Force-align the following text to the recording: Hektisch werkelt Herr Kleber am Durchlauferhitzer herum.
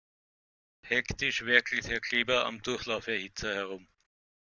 Hektisch 0.81 1.43
werkelt 1.45 1.87
Herr 1.87 1.99
Kleber 1.99 2.47
am 2.47 2.59
Durchlauferhitzer 2.63 3.53
herum. 3.53 3.87